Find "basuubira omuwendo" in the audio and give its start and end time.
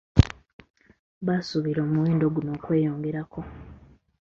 1.25-2.25